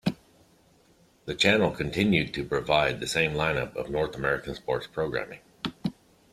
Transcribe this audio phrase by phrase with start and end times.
[1.25, 5.41] The channel continued to provide the same lineup of North American sports programming.